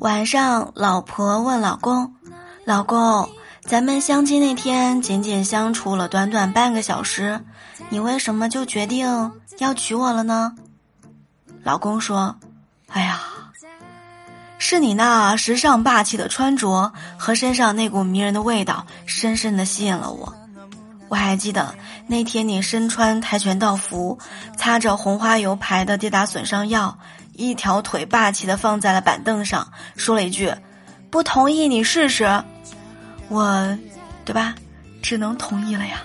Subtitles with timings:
[0.00, 2.14] 晚上，老婆问老公
[2.66, 3.28] ：“老公，
[3.62, 7.40] 咱们相亲那天仅仅相处了短短半个小时，
[7.88, 10.54] 你为什么就决定要娶我了呢？”
[11.62, 12.36] 老公说
[12.90, 13.20] ：“哎呀，
[14.58, 20.34] 是你那时尚霸气的穿着和身上那股迷人的味道，深深的吸引了我。
[21.14, 21.72] 我还记得
[22.08, 24.18] 那天你身穿跆拳道服，
[24.56, 26.98] 擦着红花油牌的跌打损伤药。”
[27.34, 30.52] 一条腿霸气的放在了板凳上，说了一句
[31.10, 32.42] ：“不同意你试试。”
[33.30, 33.78] 我，
[34.24, 34.56] 对吧？
[35.00, 36.02] 只能同意了呀。